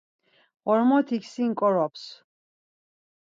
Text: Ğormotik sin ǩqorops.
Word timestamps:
Ğormotik 0.69 1.23
sin 1.31 1.49
ǩqorops. 1.59 2.03